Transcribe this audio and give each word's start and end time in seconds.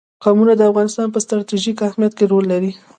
قومونه 0.23 0.53
د 0.57 0.61
افغانستان 0.71 1.07
په 1.11 1.19
ستراتیژیک 1.25 1.77
اهمیت 1.87 2.13
کې 2.17 2.25
رول 2.31 2.45
لري. 2.53 2.71